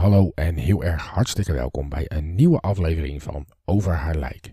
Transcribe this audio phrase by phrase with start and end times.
[0.00, 4.52] Hallo en heel erg hartstikke welkom bij een nieuwe aflevering van Over haar lijk.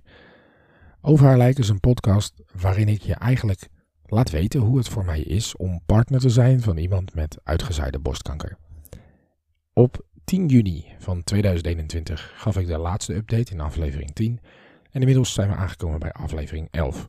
[1.02, 3.68] Over haar lijk is een podcast waarin ik je eigenlijk
[4.06, 8.00] laat weten hoe het voor mij is om partner te zijn van iemand met uitgezaaide
[8.00, 8.58] borstkanker.
[9.74, 14.40] Op 10 juni van 2021 gaf ik de laatste update in aflevering 10
[14.92, 17.04] en inmiddels zijn we aangekomen bij aflevering 11.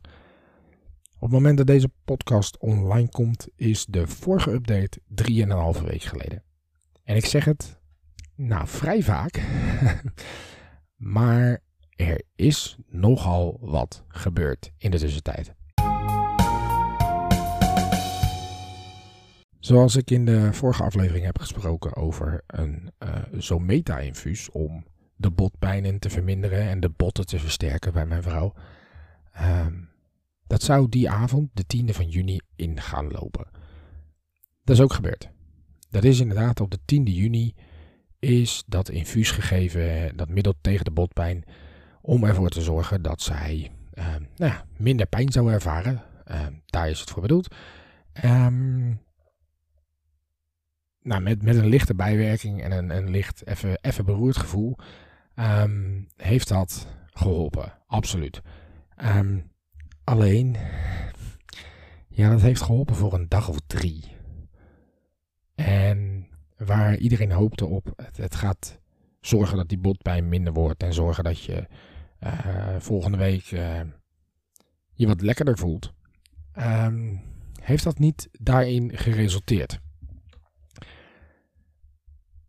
[1.15, 4.99] Op het moment dat deze podcast online komt is de vorige update
[5.77, 6.43] 3,5 week geleden.
[7.03, 7.78] En ik zeg het
[8.39, 9.41] nou, vrij vaak.
[11.15, 11.59] maar
[11.95, 15.53] er is nogal wat gebeurd in de tussentijd.
[19.59, 25.99] Zoals ik in de vorige aflevering heb gesproken over een uh, Zometa-infuus om de botpijnen
[25.99, 28.53] te verminderen en de botten te versterken bij mijn vrouw.
[29.35, 29.65] Uh,
[30.47, 33.47] dat zou die avond, de 10e van juni, in gaan lopen.
[34.63, 35.29] Dat is ook gebeurd.
[35.89, 37.53] Dat is inderdaad op de 10e juni
[38.19, 41.43] is dat infuus gegeven, dat middel tegen de botpijn,
[42.01, 46.01] om ervoor te zorgen dat zij uh, nou ja, minder pijn zou ervaren.
[46.31, 47.55] Uh, daar is het voor bedoeld.
[48.25, 49.01] Um,
[51.01, 54.77] nou, met, met een lichte bijwerking en een, een licht even, even beroerd gevoel,
[56.15, 57.73] heeft dat geholpen.
[57.87, 58.41] Absoluut.
[60.03, 60.57] Alleen,
[62.07, 64.03] ja, dat heeft geholpen voor een dag of drie.
[65.55, 66.08] En
[66.59, 67.93] waar iedereen hoopte op.
[67.95, 68.79] Het, het, gaat
[69.21, 71.67] zorgen dat die botpijn minder wordt en zorgen dat je
[72.23, 73.81] uh, volgende week uh,
[74.93, 75.93] je wat lekkerder voelt.
[76.57, 77.21] Um,
[77.61, 79.79] heeft dat niet daarin geresulteerd?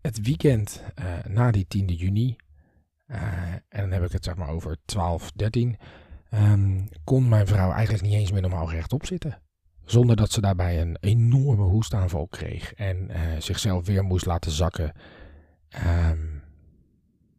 [0.00, 2.36] Het weekend uh, na die 10e juni,
[3.68, 5.76] en dan heb ik het zeg maar over 12, 13,
[6.34, 9.42] um, kon mijn vrouw eigenlijk niet eens meer normaal rechtop zitten.
[9.90, 14.92] Zonder dat ze daarbij een enorme hoestaanval kreeg en uh, zichzelf weer moest laten zakken.
[16.10, 16.42] Um,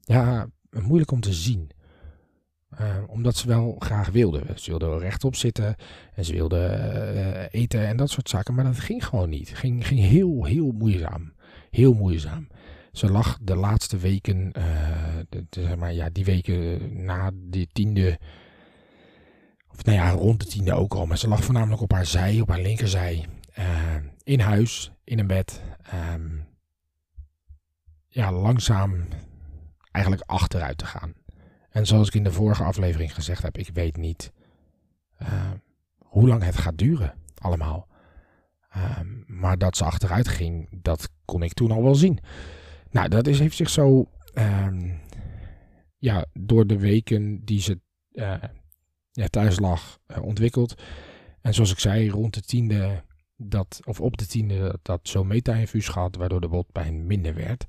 [0.01, 1.69] ja, moeilijk om te zien.
[2.81, 4.44] Uh, omdat ze wel graag wilde.
[4.56, 5.75] Ze wilde rechtop zitten
[6.13, 6.57] en ze wilde
[7.16, 8.53] uh, eten en dat soort zaken.
[8.56, 9.57] Maar dat ging gewoon niet.
[9.57, 11.33] Ging, ging heel, heel moeizaam.
[11.69, 12.47] Heel moeizaam.
[12.91, 14.51] Ze lag de laatste weken,
[15.29, 18.19] de, de, zeg maar, ja, die weken na die tiende
[19.86, 21.06] nou ja, rond de tiende ook al.
[21.06, 23.25] Maar ze lag voornamelijk op haar zij, op haar linkerzij.
[23.59, 25.62] Uh, in huis, in een bed.
[26.14, 26.47] Um,
[28.08, 29.08] ja, langzaam
[29.92, 31.14] eigenlijk achteruit te gaan.
[31.69, 34.31] En zoals ik in de vorige aflevering gezegd heb, ik weet niet
[35.22, 35.52] uh,
[35.98, 37.90] hoe lang het gaat duren, allemaal.
[39.25, 42.19] Maar dat ze achteruit ging, dat kon ik toen al wel zien.
[42.90, 44.09] Nou, dat is, heeft zich zo
[45.98, 47.80] ja, door de weken die ze
[48.12, 48.34] uh,
[49.12, 50.82] ja, thuis lag uh, ontwikkeld.
[51.42, 53.04] En zoals ik zei, rond de tiende,
[53.36, 57.66] dat, of op de tiende, dat, zo'n meta-infuus gehad, waardoor de botpijn minder werd.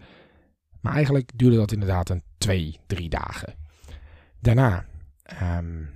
[0.81, 3.55] Maar eigenlijk duurde dat inderdaad een twee, drie dagen.
[4.41, 4.87] Daarna
[5.43, 5.91] um,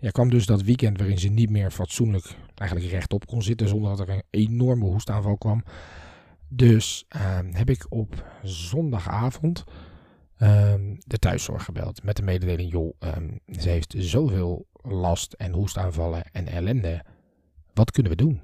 [0.00, 3.96] ja, kwam dus dat weekend waarin ze niet meer fatsoenlijk eigenlijk rechtop kon zitten zonder
[3.96, 5.64] dat er een enorme hoestaanval kwam.
[6.48, 7.04] Dus
[7.38, 9.64] um, heb ik op zondagavond
[10.38, 12.96] um, de thuiszorg gebeld met de mededeling: joh,
[13.58, 17.04] ze heeft zoveel last en hoestaanvallen en ellende.
[17.74, 18.40] Wat kunnen we doen?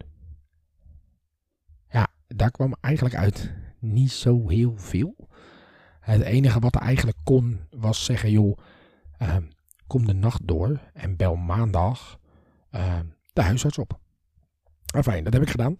[1.90, 5.14] Ja, daar kwam eigenlijk uit niet zo heel veel.
[6.00, 8.58] Het enige wat er eigenlijk kon was zeggen: joh,
[9.22, 9.36] uh,
[9.86, 12.18] kom de nacht door en bel maandag
[12.70, 12.98] uh,
[13.32, 14.00] de huisarts op.
[14.94, 15.76] Enfin, dat heb ik gedaan.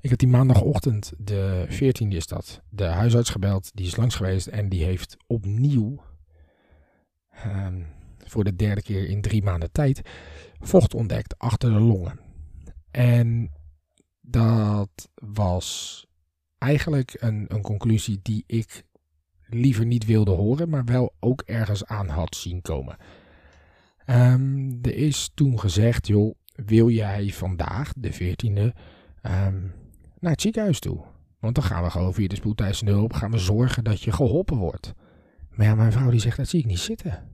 [0.00, 3.70] Ik heb die maandagochtend, de 14e is dat, de huisarts gebeld.
[3.74, 6.02] Die is langs geweest en die heeft opnieuw
[7.46, 7.86] um,
[8.30, 10.00] voor de derde keer in drie maanden tijd
[10.60, 12.20] vocht ontdekt achter de longen.
[12.90, 13.50] En
[14.20, 16.06] dat was
[16.58, 18.84] eigenlijk een, een conclusie die ik
[19.46, 22.96] liever niet wilde horen, maar wel ook ergens aan had zien komen.
[24.06, 28.78] Um, er is toen gezegd, joh, wil jij vandaag, de 14e,
[29.22, 29.72] um,
[30.18, 31.00] naar het ziekenhuis toe?
[31.40, 34.56] Want dan gaan we gewoon via de spoedeisende hulp gaan we zorgen dat je geholpen
[34.56, 34.94] wordt.
[35.50, 37.28] Maar ja, mijn vrouw die zegt, dat zie ik niet zitten.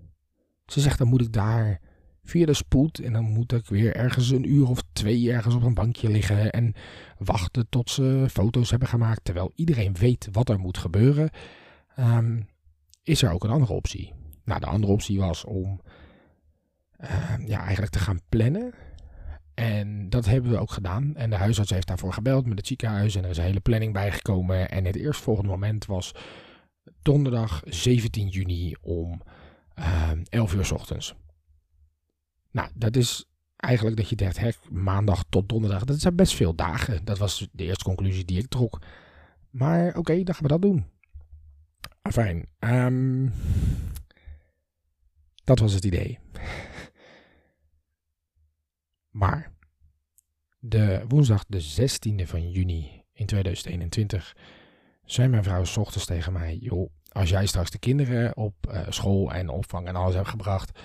[0.66, 1.80] Ze zegt, dan moet ik daar
[2.24, 2.98] via de spoed.
[2.98, 6.50] En dan moet ik weer ergens een uur of twee ergens op een bankje liggen
[6.50, 6.74] en
[7.18, 9.24] wachten tot ze foto's hebben gemaakt.
[9.24, 11.30] Terwijl iedereen weet wat er moet gebeuren.
[11.96, 12.40] Ehm,
[13.02, 14.12] is er ook een andere optie.
[14.44, 15.80] Nou, de andere optie was om
[16.96, 18.72] ehm, ja, eigenlijk te gaan plannen.
[19.54, 21.16] En dat hebben we ook gedaan.
[21.16, 23.14] En de huisarts heeft daarvoor gebeld met het ziekenhuis.
[23.14, 24.70] En er is een hele planning bijgekomen.
[24.70, 26.14] En het eerstvolgende moment was
[27.02, 29.22] donderdag 17 juni om
[29.74, 31.14] 11 ehm, uur s ochtends.
[32.50, 33.24] Nou, dat is
[33.56, 37.04] eigenlijk dat je denkt, hè, maandag tot donderdag, dat zijn best veel dagen.
[37.04, 38.80] Dat was de eerste conclusie die ik trok.
[39.50, 40.86] Maar oké, dan gaan we dat doen.
[42.02, 42.46] Fijn.
[42.58, 43.32] Um,
[45.44, 46.18] dat was het idee.
[49.22, 49.52] maar
[50.58, 54.36] de woensdag de 16e van juni in 2021
[55.04, 58.80] zei mijn vrouw s ochtends tegen mij: joh, als jij straks de kinderen op uh,
[58.88, 60.78] school en opvang en alles hebt gebracht,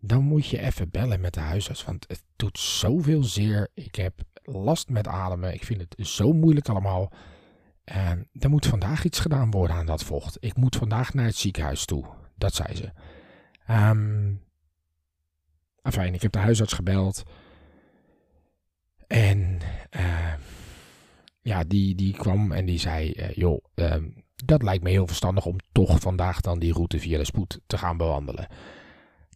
[0.00, 1.84] dan moet je even bellen met de huisarts.
[1.84, 3.68] Want het doet zoveel zeer.
[3.74, 5.54] Ik heb last met ademen.
[5.54, 7.12] Ik vind het zo moeilijk allemaal.
[7.84, 10.36] En er moet vandaag iets gedaan worden aan dat vocht.
[10.40, 12.04] Ik moet vandaag naar het ziekenhuis toe.
[12.34, 12.92] Dat zei ze.
[13.70, 14.46] Um,
[16.12, 17.22] ik heb de huisarts gebeld.
[19.06, 19.58] En
[19.96, 20.32] uh,
[21.40, 25.46] ja, die, die kwam en die zei: uh, joh, um, dat lijkt me heel verstandig
[25.46, 28.46] om toch vandaag dan die route via de spoed te gaan bewandelen.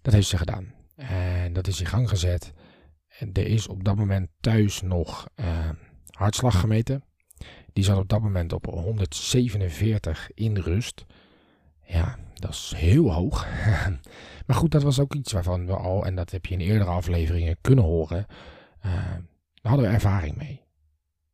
[0.03, 0.75] Dat heeft ze gedaan.
[0.97, 2.53] En dat is in gang gezet.
[3.19, 5.47] En er is op dat moment thuis nog uh,
[6.11, 7.05] hartslag gemeten.
[7.73, 11.05] Die zat op dat moment op 147 in rust.
[11.87, 13.47] Ja, dat is heel hoog.
[14.47, 16.91] maar goed, dat was ook iets waarvan we al, en dat heb je in eerdere
[16.91, 18.27] afleveringen kunnen horen,
[18.87, 18.93] uh,
[19.63, 20.65] daar hadden we ervaring mee.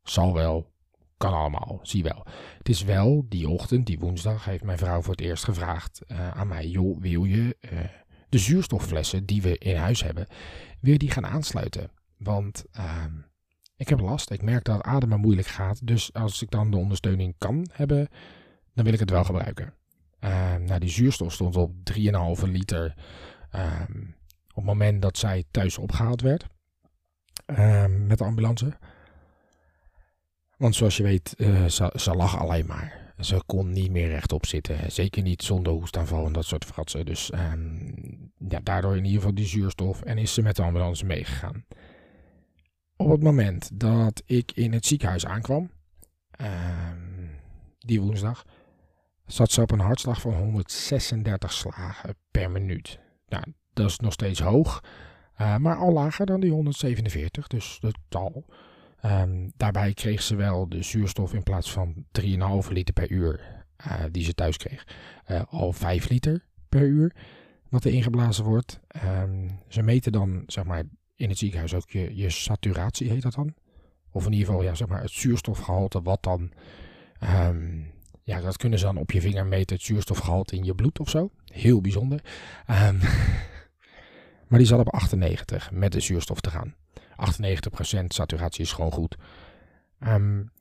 [0.03, 0.71] Zal wel,
[1.19, 2.25] kan allemaal, zie wel.
[2.57, 6.29] Het is wel, die ochtend, die woensdag, heeft mijn vrouw voor het eerst gevraagd uh,
[6.29, 7.79] aan mij: joh, wil je uh,
[8.29, 10.27] de zuurstofflessen die we in huis hebben,
[10.81, 11.91] weer die gaan aansluiten?
[12.17, 13.03] Want uh,
[13.75, 15.87] ik heb last, ik merk dat ademen moeilijk gaat.
[15.87, 18.07] Dus als ik dan de ondersteuning kan hebben,
[18.73, 19.73] dan wil ik het wel gebruiken.
[20.19, 22.93] Ehm, nou, die zuurstof stond op 3,5 liter
[23.51, 24.01] ehm,
[24.49, 26.47] op het moment dat zij thuis opgehaald werd
[27.87, 28.77] met de ambulance.
[30.59, 33.13] Want zoals je weet, uh, ze, ze, lag alleen maar.
[33.19, 34.91] Ze kon niet meer rechtop zitten.
[34.91, 37.05] Zeker niet zonder hoestaanval en dat soort fratsen.
[37.05, 40.01] Dus um, ja, daardoor in ieder geval die zuurstof.
[40.01, 41.65] En is ze met de ambulance meegegaan.
[42.95, 45.71] Op het moment dat ik in het ziekenhuis aankwam,
[46.41, 47.29] um,
[47.79, 48.45] die woensdag,
[49.25, 52.99] zat ze op een hartslag van 136 slagen per minuut.
[53.27, 54.83] Nou, dat is nog steeds hoog,
[55.37, 58.45] uh, maar al lager dan die 147, dus de tal.
[59.05, 62.27] Um, daarbij kreeg ze wel de zuurstof in plaats van 3,5
[62.69, 64.87] liter per uur uh, die ze thuis kreeg,
[65.27, 67.15] uh, al 5 liter per uur
[67.69, 68.79] wat er ingeblazen wordt.
[69.05, 70.83] Um, ze meten dan zeg maar
[71.15, 73.53] in het ziekenhuis ook je, je saturatie, heet dat dan?
[74.11, 76.51] Of in ieder geval ja, zeg maar het zuurstofgehalte wat dan...
[77.23, 77.91] Um,
[78.23, 81.09] ja, dat kunnen ze dan op je vinger meten, het zuurstofgehalte in je bloed of
[81.09, 81.31] zo.
[81.45, 82.23] Heel bijzonder.
[84.47, 86.75] maar die zat op 98 met de zuurstof te gaan.
[87.19, 89.15] 98% saturatie is gewoon goed.
[90.07, 90.51] Um,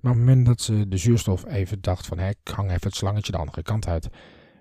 [0.00, 2.86] maar op het moment dat ze de zuurstof even dacht van, hé, ik hang even
[2.86, 4.08] het slangetje de andere kant uit,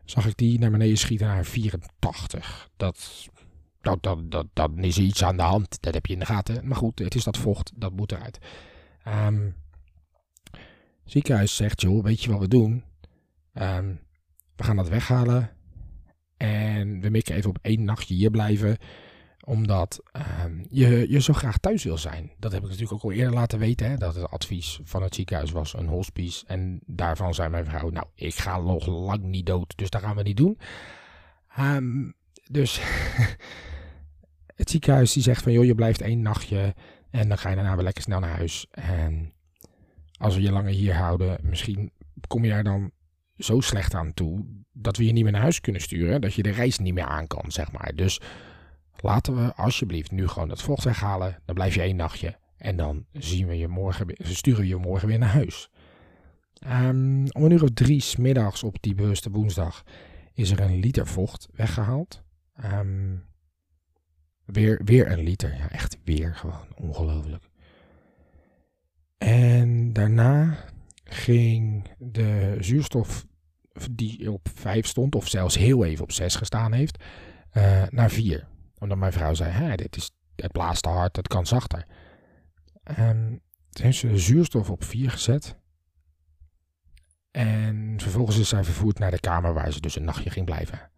[0.06, 2.70] zag ik die naar beneden schieten naar 84.
[2.78, 3.30] Dat,
[3.82, 6.68] dat, dat, dat, is iets aan de hand, dat heb je in de gaten.
[6.68, 8.40] Maar goed, het is dat vocht, dat moet eruit.
[9.08, 9.56] Um,
[11.04, 12.84] ziekenhuis zegt, joh, weet je wat we doen?
[13.54, 14.00] Um,
[14.56, 15.52] we gaan dat weghalen
[16.38, 18.78] en we mikken even op één nachtje hier blijven
[19.46, 20.24] omdat uh,
[20.70, 22.32] je, je zo graag thuis wil zijn.
[22.40, 23.90] Dat heb ik natuurlijk ook al eerder laten weten.
[23.90, 26.46] Hè, dat het advies van het ziekenhuis was een hospice.
[26.48, 29.78] En daarvan zei mijn vrouw, nou, ik ga nog lang niet dood.
[29.78, 30.58] Dus dat gaan we niet doen.
[31.60, 32.14] Um,
[32.52, 32.82] dus
[34.56, 36.76] het ziekenhuis die zegt van, joh, je blijft één nachtje.
[37.10, 38.68] En dan ga je daarna weer lekker snel naar huis.
[38.72, 39.34] En
[40.18, 41.92] als we je langer hier houden, misschien
[42.28, 42.92] kom je er dan
[43.38, 44.46] zo slecht aan toe...
[44.72, 46.22] dat we je niet meer naar huis kunnen sturen.
[46.22, 47.96] Dat je de reis niet meer aan kan, zeg maar.
[47.96, 48.22] Dus
[49.02, 51.42] Laten we alsjeblieft nu gewoon het vocht weghalen.
[51.46, 52.38] Dan blijf je één nachtje.
[52.58, 55.70] En dan zien we je morgen, sturen we je morgen weer naar huis.
[56.68, 59.84] Um, om een uur of drie smiddags op die bewuste woensdag
[60.34, 62.24] is er een liter vocht weggehaald.
[62.74, 63.26] Um,
[64.46, 65.56] weer, weer een liter.
[65.56, 66.68] Ja, echt weer gewoon.
[66.76, 67.50] Ongelooflijk.
[69.18, 70.58] En daarna
[71.04, 73.26] ging de zuurstof
[73.92, 77.04] die op 5 stond, of zelfs heel even op 6 gestaan heeft,
[77.54, 78.48] uh, naar 4
[78.80, 81.86] omdat mijn vrouw zei, dit is, het blaast te hard, het kan zachter.
[82.84, 85.58] En toen heeft ze zuurstof op 4 gezet.
[87.32, 90.92] En vervolgens is zij vervoerd naar de kamer waar ze dus een nachtje ging blijven.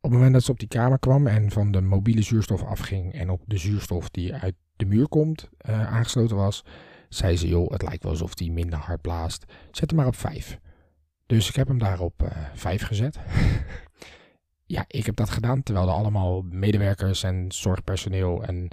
[0.00, 3.12] op het moment dat ze op die kamer kwam en van de mobiele zuurstof afging
[3.12, 6.64] en op de zuurstof die uit de muur komt uh, aangesloten was,
[7.08, 9.44] zei ze, joh, het lijkt wel alsof die minder hard blaast.
[9.70, 10.58] Zet hem maar op 5.
[11.26, 13.18] Dus ik heb hem daar op uh, 5 gezet.
[14.66, 18.68] ja, ik heb dat gedaan terwijl er allemaal medewerkers en zorgpersoneel en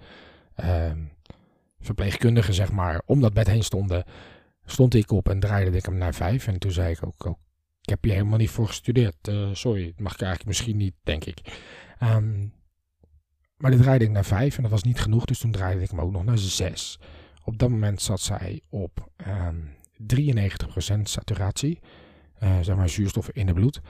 [0.64, 0.92] uh,
[1.80, 4.04] verpleegkundigen, zeg maar, om dat bed heen stonden.
[4.66, 6.48] Stond ik op en draaide ik hem naar 5.
[6.48, 7.40] En toen zei ik ook, ook
[7.82, 9.28] ik heb hier helemaal niet voor gestudeerd.
[9.28, 11.40] Uh, sorry, dat mag ik eigenlijk misschien niet, denk ik.
[12.04, 12.54] Um,
[13.58, 15.90] maar dit draaide ik naar 5 en dat was niet genoeg, dus toen draaide ik
[15.90, 17.00] hem ook nog naar 6.
[17.44, 19.76] Op dat moment zat zij op um,
[20.16, 21.80] 93% saturatie,
[22.44, 23.82] uh, zeg maar zuurstof in het bloed,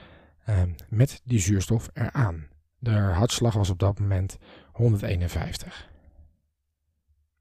[0.88, 2.46] met die zuurstof eraan.
[2.78, 4.38] De hartslag was op dat moment
[4.72, 5.90] 151.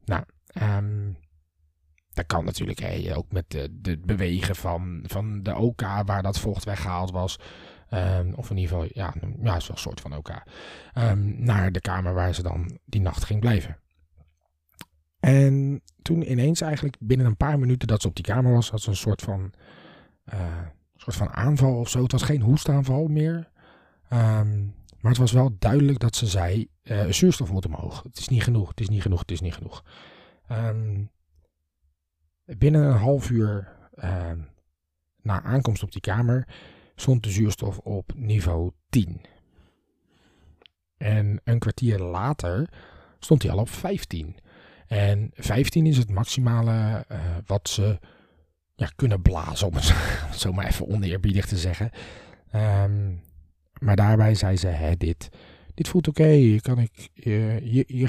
[0.05, 0.23] Nou,
[0.61, 1.17] um,
[2.13, 7.11] dat kan natuurlijk ook met de bewegen van, van de OK waar dat vocht weggehaald
[7.11, 7.39] was.
[7.93, 10.43] Um, of in ieder geval, ja, ja is wel een soort van OK.
[11.37, 13.77] Naar de kamer waar ze dan die nacht ging blijven.
[15.19, 18.81] En toen ineens eigenlijk binnen een paar minuten dat ze op die kamer was, had
[18.81, 19.53] ze een soort van,
[20.33, 20.39] uh,
[21.01, 22.03] soort van aanval of zo.
[22.03, 23.49] Het was geen hoestaanval meer.
[24.13, 28.03] Um, maar het was wel duidelijk dat ze zei, uh, zuurstof moet omhoog.
[28.03, 29.83] Het is niet genoeg, het is niet genoeg, het is niet genoeg.
[30.51, 31.11] Um,
[32.45, 34.31] binnen een half uur uh,
[35.21, 36.47] na aankomst op die kamer
[36.95, 39.21] stond de zuurstof op niveau 10.
[40.97, 42.69] En een kwartier later
[43.19, 44.35] stond hij al op 15.
[44.87, 47.99] En 15 is het maximale uh, wat ze
[48.95, 49.93] kunnen blazen, om het
[50.35, 51.91] zo maar even oneerbiedig te zeggen.
[52.55, 53.21] Um,
[53.79, 55.29] maar daarbij zei ze, dit,
[55.73, 57.09] dit voelt oké, okay, kan ik,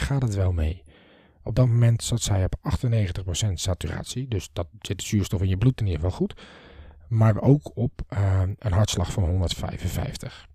[0.00, 0.82] gaat het wel mee.
[1.42, 2.54] Op dat moment zat zij op
[3.48, 6.40] 98% saturatie, dus dat zit zuurstof in je bloed in ieder geval goed.
[7.08, 10.46] Maar ook op uh, een hartslag van 155.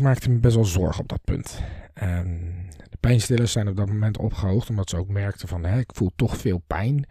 [0.00, 1.62] Maakte me best wel zorgen op dat punt.
[2.02, 5.90] Um, de pijnstillers zijn op dat moment opgehoogd, omdat ze ook merkten van, hè, ik
[5.94, 7.06] voel toch veel pijn.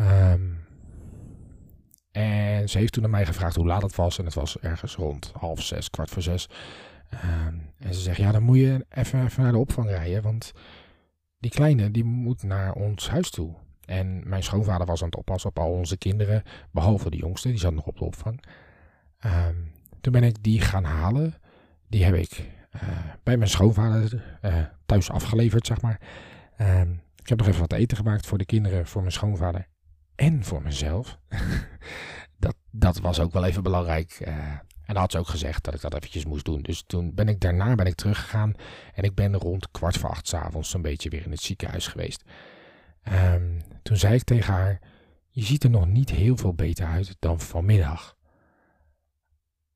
[0.00, 0.58] Um,
[2.10, 4.18] en ze heeft toen aan mij gevraagd hoe laat het was.
[4.18, 6.48] En het was ergens rond half zes, kwart voor zes.
[7.12, 10.22] Um, en ze zegt, ja, dan moet je even, even naar de opvang rijden.
[10.22, 10.52] Want
[11.38, 13.54] die kleine, die moet naar ons huis toe.
[13.84, 16.42] En mijn schoonvader was aan het oppassen op al onze kinderen.
[16.70, 18.44] Behalve de jongste, die zat nog op de opvang.
[20.00, 21.34] Toen ben ik die gaan halen.
[21.94, 22.80] Die heb ik uh,
[23.22, 26.00] bij mijn schoonvader uh, thuis afgeleverd, zeg maar.
[26.58, 29.66] Um, ik heb nog even wat eten gemaakt voor de kinderen, voor mijn schoonvader
[30.14, 31.18] en voor mezelf.
[32.38, 34.18] dat, dat was ook wel even belangrijk.
[34.20, 34.34] Uh,
[34.84, 36.62] en had ze ook gezegd dat ik dat eventjes moest doen.
[36.62, 38.54] Dus toen ben ik daarna ben ik teruggegaan.
[38.94, 42.24] En ik ben rond kwart voor acht s'avonds zo'n beetje weer in het ziekenhuis geweest.
[43.12, 44.80] Um, toen zei ik tegen haar,
[45.30, 48.16] je ziet er nog niet heel veel beter uit dan vanmiddag.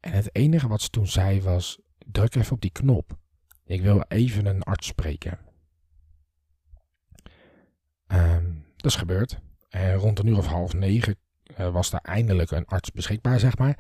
[0.01, 1.79] En het enige wat ze toen zei was,
[2.13, 3.19] druk even op die knop.
[3.65, 5.39] Ik wil even een arts spreken.
[8.07, 9.39] Um, dat is gebeurd.
[9.69, 11.17] En rond een uur of half negen
[11.59, 13.79] uh, was daar eindelijk een arts beschikbaar, zeg maar.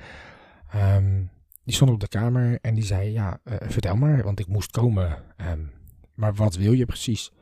[0.75, 1.31] Um,
[1.65, 4.71] die stond op de kamer en die zei, ja, uh, vertel maar, want ik moest
[4.71, 5.25] komen.
[5.37, 5.73] Um,
[6.15, 7.33] maar wat wil je precies?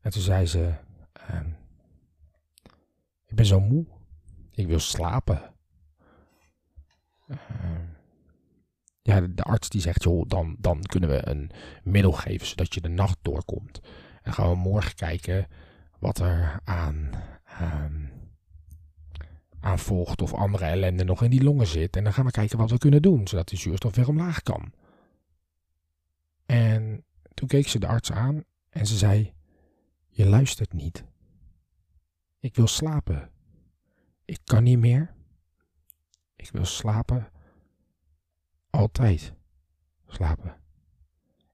[0.00, 0.74] En toen zei ze,
[3.26, 3.86] ik ben zo moe.
[4.50, 5.54] Ik wil slapen.
[9.08, 11.50] Ja, de, arts die zegt, joh, dan, dan kunnen we een
[11.82, 13.80] middel geven zodat je de nacht doorkomt.
[14.22, 15.46] En gaan we morgen kijken
[15.98, 17.10] wat er aan
[17.60, 18.10] um,
[19.60, 21.96] aan vocht of andere ellende nog in die longen zit.
[21.96, 24.72] En dan gaan we kijken wat we kunnen doen, zodat die zuurstof weer omlaag kan.
[26.46, 29.32] En toen keek ze de arts aan en ze zei:
[30.08, 31.04] Je luistert niet.
[32.38, 33.30] Ik wil slapen.
[34.24, 35.14] Ik kan niet meer.
[36.36, 37.28] Ik wil slapen.
[38.70, 39.32] Altijd
[40.06, 40.56] slapen.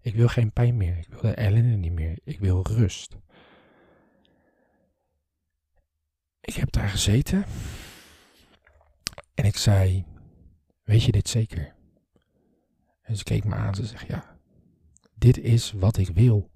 [0.00, 0.98] Ik wil geen pijn meer.
[0.98, 2.18] Ik wil de ellende niet meer.
[2.24, 3.16] Ik wil rust.
[6.40, 7.44] Ik heb daar gezeten
[9.34, 10.04] en ik zei:
[10.82, 11.74] Weet je dit zeker?
[13.00, 14.38] En ze keek me aan ze zegt: Ja,
[15.14, 16.50] dit is wat ik wil,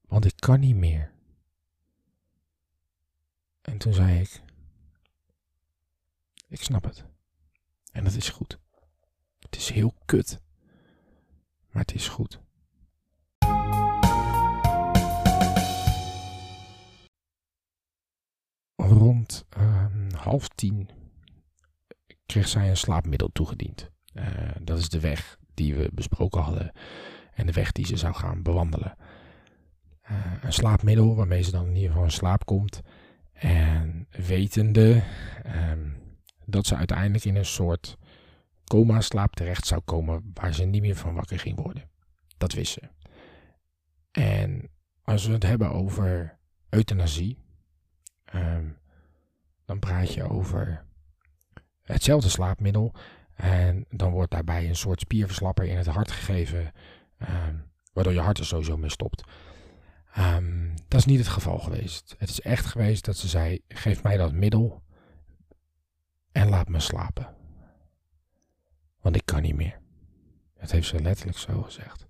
[0.00, 1.12] want ik kan niet meer.
[3.60, 4.42] En toen zei ik:
[6.48, 7.04] Ik snap het.
[7.92, 8.58] En het is goed.
[9.50, 10.40] Het is heel kut,
[11.70, 12.40] maar het is goed.
[18.98, 20.88] rond uh, half tien
[22.26, 23.90] kreeg zij een slaapmiddel toegediend.
[24.14, 24.24] Uh,
[24.60, 26.72] dat is de weg die we besproken hadden
[27.34, 28.96] en de weg die ze zou gaan bewandelen.
[30.10, 32.80] Uh, een slaapmiddel waarmee ze dan in ieder geval in slaap komt.
[33.32, 35.02] En wetende
[35.70, 35.96] um,
[36.44, 37.96] dat ze uiteindelijk in een soort
[38.68, 41.90] coma-slaap terecht zou komen waar ze niet meer van wakker ging worden.
[42.36, 42.88] Dat wist ze.
[44.10, 44.70] En
[45.02, 47.38] als we het hebben over euthanasie,
[48.24, 48.68] ehm,
[49.64, 50.84] dan praat je over
[51.82, 52.94] hetzelfde slaapmiddel.
[53.34, 56.72] En dan wordt daarbij een soort spierverslapper in het hart gegeven,
[57.18, 57.56] ehm,
[57.92, 59.24] waardoor je hart er sowieso mee stopt.
[60.18, 62.14] Um, dat is niet het geval geweest.
[62.18, 64.82] Het is echt geweest dat ze zei: geef mij dat middel
[66.32, 67.36] en laat me slapen.
[69.00, 69.78] Want ik kan niet meer.
[70.60, 72.06] Dat heeft ze letterlijk zo gezegd.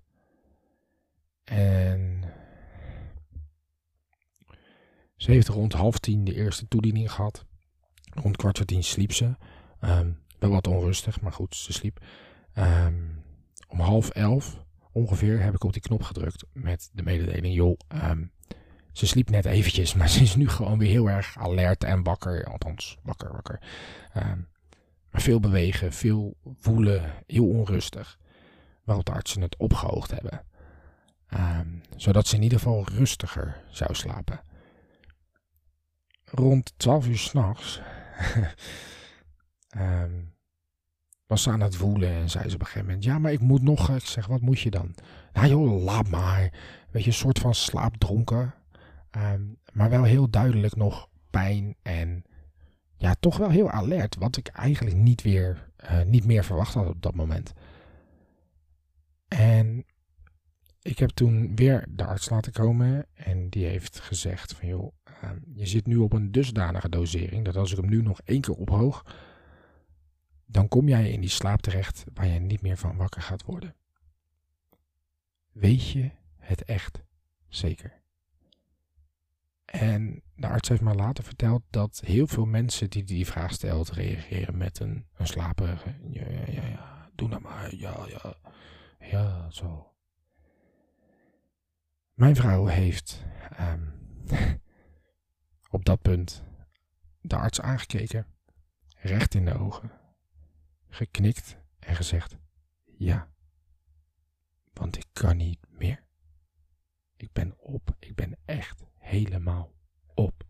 [1.43, 2.23] En
[5.15, 7.45] ze heeft rond half tien de eerste toediening gehad.
[8.13, 9.35] Rond kwart voor tien sliep ze.
[9.81, 12.05] Um, wel wat onrustig, maar goed, ze sliep.
[12.53, 13.23] Um,
[13.67, 18.31] om half elf ongeveer heb ik op die knop gedrukt met de mededeling: joh, um,
[18.91, 22.45] ze sliep net eventjes, maar ze is nu gewoon weer heel erg alert en wakker.
[22.45, 23.61] Althans, wakker, wakker.
[24.17, 24.47] Um,
[25.11, 28.17] maar veel bewegen, veel voelen, heel onrustig.
[28.83, 30.43] Waarop de artsen het opgehoogd hebben.
[31.33, 34.41] Um, zodat ze in ieder geval rustiger zou slapen.
[36.25, 37.81] Rond 12 uur s'nachts
[39.77, 40.33] um,
[41.27, 43.39] was ze aan het woelen en zei ze op een gegeven moment: Ja, maar ik
[43.39, 43.89] moet nog.
[43.89, 44.95] Ik zeg: Wat moet je dan?
[45.33, 46.53] Nou joh, laat maar.
[46.91, 48.53] Weet je, een soort van slaapdronken.
[49.17, 52.23] Um, maar wel heel duidelijk nog pijn en
[52.99, 54.15] ja, toch wel heel alert.
[54.15, 57.53] Wat ik eigenlijk niet, weer, uh, niet meer verwacht had op dat moment.
[59.27, 59.85] En
[60.81, 65.31] ik heb toen weer de arts laten komen en die heeft gezegd van joh, uh,
[65.53, 68.55] je zit nu op een dusdanige dosering dat als ik hem nu nog één keer
[68.55, 69.15] ophoog,
[70.45, 73.75] dan kom jij in die slaap terecht waar je niet meer van wakker gaat worden.
[75.51, 77.03] Weet je het echt
[77.47, 77.98] zeker?
[79.71, 83.89] En de arts heeft me later verteld dat heel veel mensen die die vraag stelt
[83.89, 85.95] reageren met een, een slaperige.
[86.11, 87.75] Ja, ja, ja, ja, doe nou maar.
[87.75, 88.33] Ja, ja,
[88.99, 89.93] ja, zo.
[92.13, 93.25] Mijn vrouw heeft
[93.59, 93.93] um,
[95.69, 96.43] op dat punt
[97.21, 98.25] de arts aangekeken,
[98.97, 99.91] recht in de ogen,
[100.87, 102.37] geknikt en gezegd:
[102.97, 103.29] Ja,
[104.73, 106.03] want ik kan niet meer.
[107.15, 109.71] Ik ben op, ik ben echt helemaal
[110.13, 110.43] op.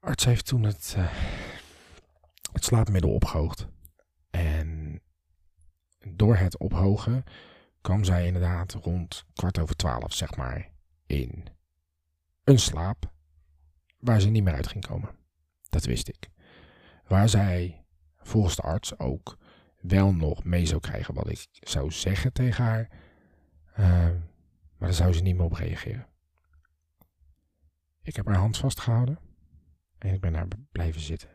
[0.00, 1.12] Arts heeft toen het, uh,
[2.52, 3.68] het slaapmiddel opgehoogd.
[4.30, 5.00] En
[5.98, 7.24] door het ophogen
[7.80, 10.70] kwam zij inderdaad rond kwart over twaalf, zeg maar,
[11.06, 11.44] in
[12.44, 13.12] een slaap
[13.98, 15.10] waar ze niet meer uit ging komen.
[15.68, 16.28] Dat wist ik.
[17.06, 17.84] Waar zij
[18.16, 19.38] volgens de arts ook
[19.80, 22.90] wel nog mee zou krijgen wat ik zou zeggen tegen haar.
[23.78, 24.08] Uh,
[24.78, 26.06] maar daar zou ze niet meer op reageren.
[28.02, 29.18] Ik heb haar hand vastgehouden
[29.98, 31.30] en ik ben daar blijven zitten.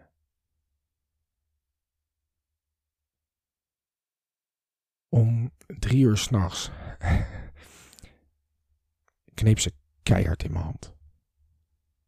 [5.09, 6.71] Om drie uur s'nachts
[9.33, 9.73] kneep ze
[10.03, 10.93] keihard in mijn hand.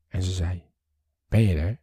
[0.08, 0.63] En ze zei:
[1.28, 1.82] Ben je er?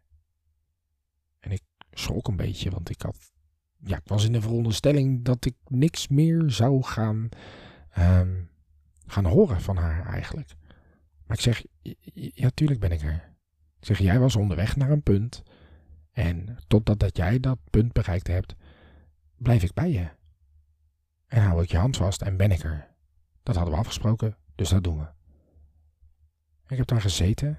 [1.40, 3.32] En ik schrok een beetje, want ik had.
[3.76, 7.28] Ja, ik was in de veronderstelling dat ik niks meer zou gaan.
[7.98, 8.50] Um,
[9.10, 10.54] gaan horen van haar eigenlijk.
[11.26, 11.64] Maar ik zeg,
[12.12, 13.34] ja, tuurlijk ben ik er.
[13.80, 15.42] Ik zeg, jij was onderweg naar een punt.
[16.12, 18.54] En totdat dat jij dat punt bereikt hebt,
[19.36, 20.08] blijf ik bij je.
[21.26, 22.88] En hou ik je hand vast en ben ik er.
[23.42, 25.06] Dat hadden we afgesproken, dus dat doen we.
[26.66, 27.58] Ik heb daar gezeten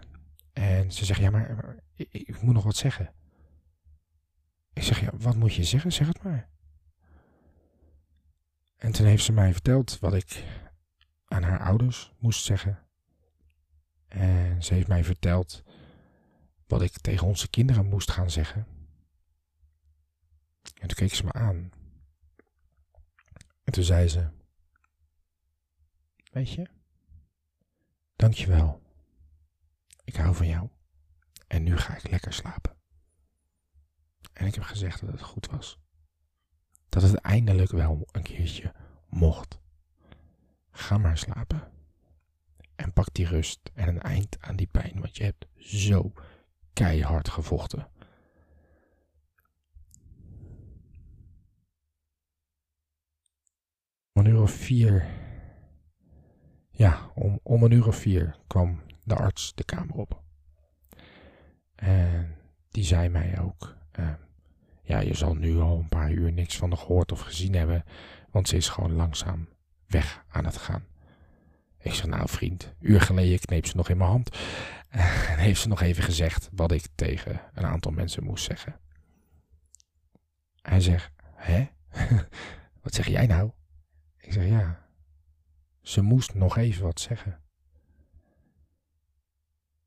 [0.53, 3.13] en ze zegt, ja, maar, ik, ik, moet nog wat zeggen.
[4.73, 5.91] Ik zeg, ja, wat moet je zeggen?
[5.91, 6.49] Zeg het maar.
[8.77, 10.43] En toen heeft ze mij verteld wat ik
[11.31, 12.79] aan haar ouders moest zeggen.
[14.07, 15.63] En ze heeft mij verteld
[16.67, 18.67] wat ik tegen onze kinderen moest gaan zeggen.
[20.61, 21.71] En toen keek ze me aan.
[23.63, 24.29] En toen zei ze:
[26.31, 26.67] Weet je,
[28.15, 28.81] dankjewel.
[30.03, 30.69] Ik hou van jou.
[31.47, 32.75] En nu ga ik lekker slapen.
[34.33, 35.79] En ik heb gezegd dat het goed was.
[36.89, 38.73] Dat het eindelijk wel een keertje
[39.09, 39.60] mocht.
[40.71, 41.71] Ga maar slapen.
[42.75, 46.13] En pak die rust en een eind aan die pijn, want je hebt zo
[46.73, 47.87] keihard gevochten.
[54.13, 55.05] Om een uur of vier,
[56.71, 60.21] ja, om, om een uur of vier kwam de arts de kamer op.
[61.75, 62.35] En
[62.69, 64.13] die zei mij ook, uh,
[64.81, 67.83] ja, je zal nu al een paar uur niks van haar gehoord of gezien hebben,
[68.29, 69.47] want ze is gewoon langzaam
[69.91, 70.85] weg aan het gaan.
[71.79, 74.29] Ik zeg, nou vriend, uur geleden kneep ze nog in mijn hand.
[75.31, 78.79] En heeft ze nog even gezegd wat ik tegen een aantal mensen moest zeggen.
[80.61, 81.69] Hij zegt, hè?
[82.83, 83.51] wat zeg jij nou?
[84.17, 84.87] Ik zeg, ja.
[85.81, 87.41] Ze moest nog even wat zeggen.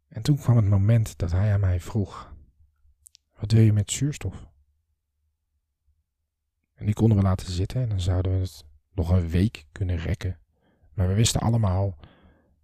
[0.09, 2.33] En toen kwam het moment dat hij aan mij vroeg:
[3.37, 4.47] Wat wil je met zuurstof?
[6.75, 9.97] En die konden we laten zitten en dan zouden we het nog een week kunnen
[9.97, 10.39] rekken.
[10.95, 11.97] Maar we wisten allemaal,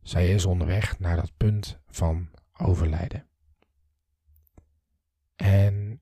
[0.03, 3.27] zij is onderweg naar dat punt van overlijden.
[5.37, 6.01] En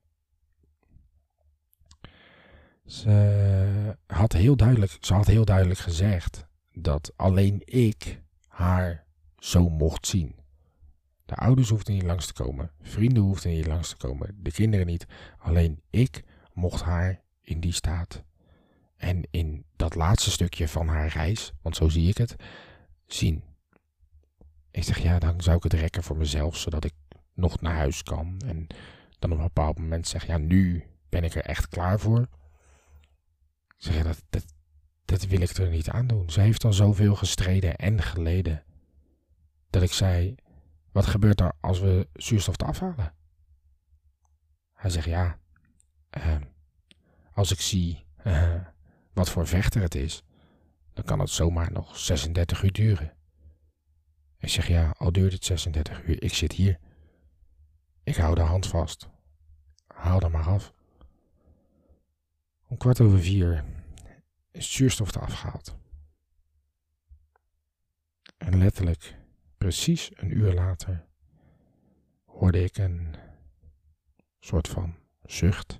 [2.85, 9.05] ze had heel duidelijk, ze had heel duidelijk gezegd dat alleen ik haar
[9.37, 10.35] zo mocht zien.
[11.25, 14.85] De ouders hoefden niet langs te komen, vrienden hoefden niet langs te komen, de kinderen
[14.85, 15.05] niet.
[15.37, 18.23] Alleen ik mocht haar in die staat
[18.99, 22.35] en in dat laatste stukje van haar reis, want zo zie ik het,
[23.07, 23.43] zien.
[24.71, 26.93] Ik zeg ja, dan zou ik het rekken voor mezelf, zodat ik
[27.33, 28.41] nog naar huis kan.
[28.45, 28.67] En
[29.19, 32.21] dan op een bepaald moment zeg ja, nu ben ik er echt klaar voor.
[33.67, 34.45] Ik zeg dat, dat,
[35.05, 36.29] dat wil ik er niet aan doen.
[36.29, 38.63] Ze heeft al zoveel gestreden en geleden.
[39.69, 40.35] Dat ik zei,
[40.91, 43.13] wat gebeurt er als we zuurstof afhalen?
[44.73, 45.39] Hij zegt ja,
[46.17, 46.35] uh,
[47.33, 48.53] als ik zie uh,
[49.19, 50.23] wat voor vechter het is,
[50.93, 53.13] dan kan het zomaar nog 36 uur duren.
[54.37, 56.79] Ik zeg ja, al duurt het 36 uur, ik zit hier.
[58.03, 59.09] Ik hou de hand vast.
[59.87, 60.73] Haal er maar af.
[62.67, 63.63] Om kwart over vier
[64.51, 65.77] is zuurstof eraf gehaald.
[68.37, 69.15] En letterlijk,
[69.57, 71.05] precies een uur later,
[72.25, 73.15] hoorde ik een
[74.39, 75.79] soort van zucht.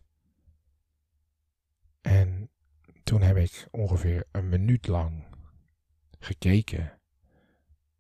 [2.02, 2.50] En
[3.10, 5.26] toen heb ik ongeveer een minuut lang
[6.20, 7.00] gekeken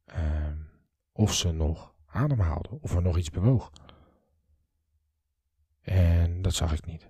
[0.05, 0.51] uh,
[1.11, 3.71] of ze nog ademhaalde, of er nog iets bewoog.
[5.81, 7.09] En dat zag ik niet.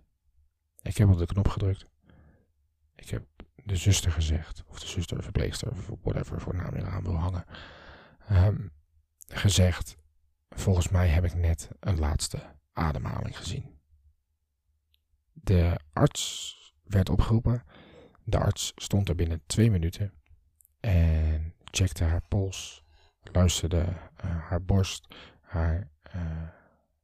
[0.81, 1.85] Ik heb op de knop gedrukt.
[2.95, 7.15] Ik heb de zuster gezegd, of de zuster, verpleegster, of whatever voor naam aan wil
[7.15, 7.45] hangen,
[8.31, 8.71] um,
[9.27, 9.97] gezegd:
[10.49, 13.79] Volgens mij heb ik net een laatste ademhaling gezien.
[15.33, 17.63] De arts werd opgeroepen.
[18.29, 20.13] De arts stond er binnen twee minuten
[20.79, 22.83] en checkte haar pols,
[23.31, 23.81] luisterde
[24.25, 26.47] uh, haar borst, haar uh,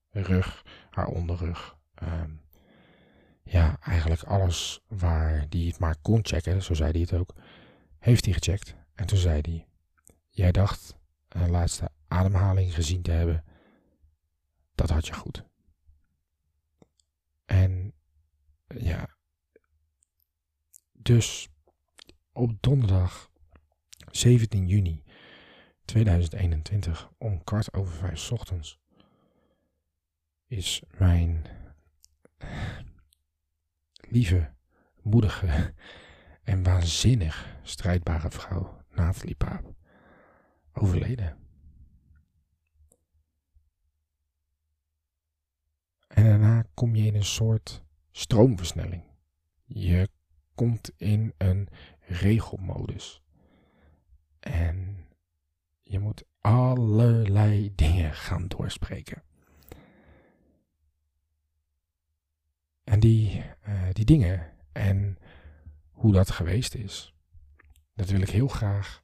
[0.10, 1.78] rug, haar onderrug.
[2.04, 2.42] Um,
[3.44, 7.34] ja, eigenlijk alles waar die het maar kon checken, zo zei hij het ook,
[8.00, 8.76] heeft hij gecheckt.
[8.96, 9.68] En toen zei hij,
[10.30, 10.98] jij dacht
[11.30, 13.44] een laatste ademhaling gezien te hebben,
[14.76, 15.44] dat had je goed.
[17.46, 17.94] En
[18.68, 19.10] ja,
[21.06, 21.50] dus
[22.34, 23.32] op donderdag
[24.12, 25.04] 17 juni
[25.86, 28.80] 2021 om kwart over vijf ochtends
[30.48, 31.46] is mijn
[33.96, 34.54] lieve,
[35.02, 35.74] moedige
[36.44, 39.74] en waanzinnig strijdbare vrouw Nathalie Paap
[40.74, 41.38] overleden.
[46.08, 49.04] En daarna kom je in een soort stroomversnelling.
[49.66, 50.10] Je
[50.56, 51.68] komt in een
[52.00, 53.22] regelmodus.
[54.40, 55.08] En
[55.82, 59.24] je moet allerlei dingen gaan doorspreken.
[62.84, 65.18] En die, uh, die dingen en
[65.92, 67.14] hoe dat geweest is,
[67.94, 69.04] dat wil ik heel graag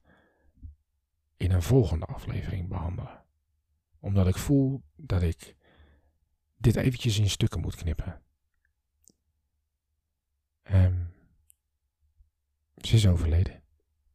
[1.37, 3.23] in een volgende aflevering behandelen.
[3.99, 5.55] Omdat ik voel dat ik
[6.57, 8.21] dit eventjes in stukken moet knippen.
[10.71, 11.13] Um,
[12.87, 13.61] ze is overleden.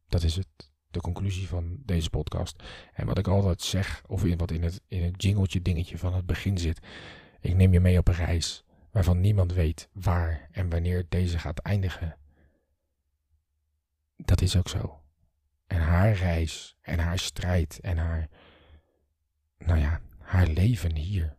[0.07, 0.47] Dat is het,
[0.91, 2.63] de conclusie van deze podcast.
[2.93, 6.13] En wat ik altijd zeg, of in, wat in het, in het jingletje dingetje van
[6.13, 6.79] het begin zit.
[7.41, 11.59] Ik neem je mee op een reis waarvan niemand weet waar en wanneer deze gaat
[11.59, 12.17] eindigen.
[14.15, 15.01] Dat is ook zo.
[15.67, 18.29] En haar reis en haar strijd en haar,
[19.57, 21.37] nou ja, haar leven hier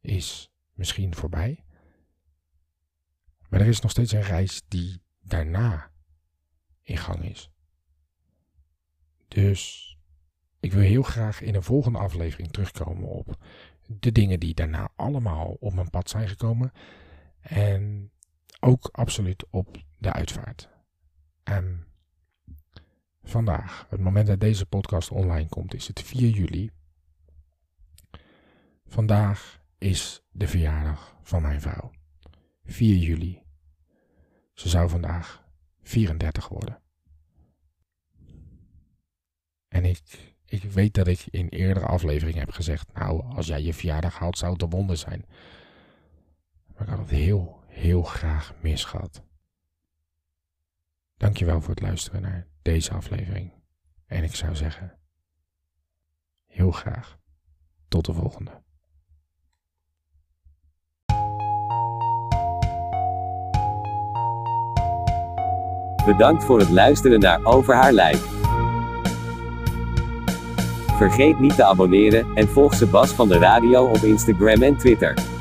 [0.00, 1.64] is misschien voorbij.
[3.48, 5.91] Maar er is nog steeds een reis die daarna
[6.82, 7.50] in gang is.
[9.28, 9.92] Dus
[10.60, 13.36] ik wil heel graag in een volgende aflevering terugkomen op
[13.86, 16.72] de dingen die daarna allemaal op mijn pad zijn gekomen.
[17.40, 18.10] En
[18.60, 20.68] ook absoluut op de uitvaart.
[21.42, 21.86] En
[23.22, 26.70] vandaag, het moment dat deze podcast online komt, is het 4 juli.
[28.86, 31.90] Vandaag is de verjaardag van mijn vrouw.
[32.64, 33.42] 4 juli.
[34.54, 35.41] Ze zou vandaag
[35.82, 36.82] 34 worden.
[39.68, 43.74] En ik ik weet dat ik in eerdere afleveringen heb gezegd, nou, als jij je
[43.74, 45.24] verjaardag haalt, zou het een wonder zijn.
[46.66, 49.22] Maar ik had het heel, heel graag mis gehad.
[51.16, 53.52] Dankjewel voor het luisteren naar deze aflevering.
[54.06, 54.98] En ik zou zeggen,
[56.46, 57.18] heel graag
[57.88, 58.62] tot de volgende.
[66.06, 68.18] Bedankt voor het luisteren naar Over haar lijk.
[70.96, 75.31] Vergeet niet te abonneren en volg Sebas van de Radio op Instagram en Twitter.